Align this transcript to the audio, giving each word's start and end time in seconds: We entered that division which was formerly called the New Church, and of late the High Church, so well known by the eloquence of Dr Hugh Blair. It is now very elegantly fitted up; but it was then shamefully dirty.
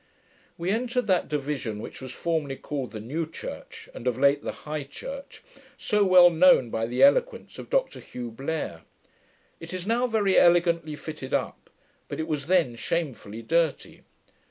We 0.57 0.71
entered 0.71 1.05
that 1.05 1.27
division 1.27 1.77
which 1.77 2.01
was 2.01 2.11
formerly 2.11 2.55
called 2.55 2.89
the 2.89 2.99
New 2.99 3.29
Church, 3.29 3.87
and 3.93 4.07
of 4.07 4.17
late 4.17 4.41
the 4.43 4.51
High 4.65 4.83
Church, 4.83 5.43
so 5.77 6.03
well 6.03 6.31
known 6.31 6.71
by 6.71 6.87
the 6.87 7.03
eloquence 7.03 7.59
of 7.59 7.69
Dr 7.69 7.99
Hugh 7.99 8.31
Blair. 8.31 8.81
It 9.59 9.75
is 9.75 9.85
now 9.85 10.07
very 10.07 10.39
elegantly 10.39 10.95
fitted 10.95 11.35
up; 11.35 11.69
but 12.07 12.19
it 12.19 12.27
was 12.27 12.47
then 12.47 12.75
shamefully 12.75 13.43
dirty. 13.43 14.01